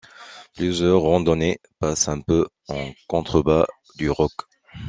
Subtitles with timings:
[0.55, 3.67] Plusieurs randonnées passent un peu en contrebas
[3.99, 4.31] du roc.